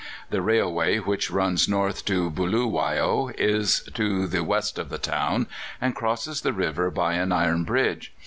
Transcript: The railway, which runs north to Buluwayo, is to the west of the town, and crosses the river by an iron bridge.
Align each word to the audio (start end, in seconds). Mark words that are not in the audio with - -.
The 0.31 0.41
railway, 0.41 0.97
which 0.97 1.29
runs 1.29 1.69
north 1.69 2.05
to 2.05 2.31
Buluwayo, 2.31 3.29
is 3.37 3.87
to 3.93 4.25
the 4.25 4.43
west 4.43 4.79
of 4.79 4.89
the 4.89 4.97
town, 4.97 5.45
and 5.79 5.93
crosses 5.93 6.41
the 6.41 6.53
river 6.53 6.89
by 6.89 7.13
an 7.13 7.31
iron 7.31 7.65
bridge. 7.65 8.11